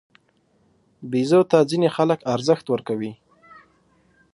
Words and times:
بیزو 1.11 1.41
ته 1.51 1.57
ځینې 1.69 1.89
خلک 1.97 2.19
ارزښت 2.33 2.65
ورکوي. 2.69 3.13